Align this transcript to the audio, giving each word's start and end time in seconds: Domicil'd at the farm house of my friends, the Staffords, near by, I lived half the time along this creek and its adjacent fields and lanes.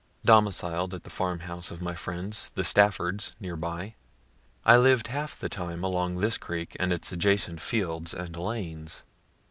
Domicil'd 0.25 0.95
at 0.95 1.03
the 1.03 1.11
farm 1.11 1.41
house 1.41 1.69
of 1.69 1.79
my 1.79 1.93
friends, 1.93 2.49
the 2.55 2.63
Staffords, 2.63 3.33
near 3.39 3.55
by, 3.55 3.93
I 4.65 4.75
lived 4.75 5.05
half 5.09 5.37
the 5.37 5.47
time 5.47 5.83
along 5.83 6.15
this 6.15 6.39
creek 6.39 6.75
and 6.79 6.91
its 6.91 7.11
adjacent 7.11 7.61
fields 7.61 8.11
and 8.15 8.35
lanes. 8.35 9.03